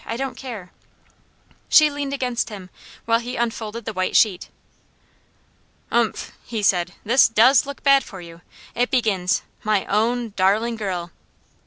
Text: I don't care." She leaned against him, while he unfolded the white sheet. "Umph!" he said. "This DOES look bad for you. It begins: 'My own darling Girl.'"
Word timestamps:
I 0.03 0.17
don't 0.17 0.33
care." 0.35 0.71
She 1.69 1.91
leaned 1.91 2.11
against 2.11 2.49
him, 2.49 2.71
while 3.05 3.19
he 3.19 3.35
unfolded 3.35 3.85
the 3.85 3.93
white 3.93 4.15
sheet. 4.15 4.49
"Umph!" 5.91 6.31
he 6.43 6.63
said. 6.63 6.93
"This 7.05 7.27
DOES 7.27 7.67
look 7.67 7.83
bad 7.83 8.03
for 8.03 8.19
you. 8.19 8.41
It 8.73 8.89
begins: 8.89 9.43
'My 9.63 9.85
own 9.85 10.33
darling 10.35 10.75
Girl.'" 10.75 11.11